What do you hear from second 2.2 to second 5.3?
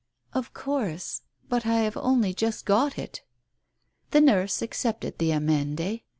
just got it." The nurse accepted the